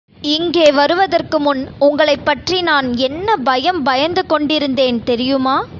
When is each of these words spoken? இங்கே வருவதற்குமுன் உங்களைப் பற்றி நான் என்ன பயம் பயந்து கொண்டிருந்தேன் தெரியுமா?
இங்கே 0.21 0.71
வருவதற்குமுன் 0.71 1.69
உங்களைப் 1.79 2.25
பற்றி 2.25 2.61
நான் 2.61 2.95
என்ன 2.97 3.37
பயம் 3.43 3.83
பயந்து 3.83 4.25
கொண்டிருந்தேன் 4.25 5.03
தெரியுமா? 5.03 5.55